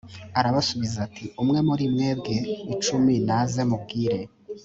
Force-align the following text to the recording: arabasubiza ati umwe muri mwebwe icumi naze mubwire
arabasubiza 0.39 0.97
ati 1.07 1.25
umwe 1.41 1.59
muri 1.67 1.85
mwebwe 1.93 2.35
icumi 2.73 3.13
naze 3.27 3.61
mubwire 3.69 4.19